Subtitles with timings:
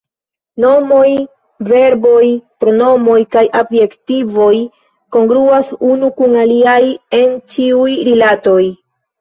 [0.63, 1.09] Nomoj,
[1.71, 2.29] verboj,
[2.63, 4.55] pronomoj kaj adjektivoj
[5.17, 6.81] kongruas unu kun aliaj
[7.23, 8.61] en ĉiuj rilatoj.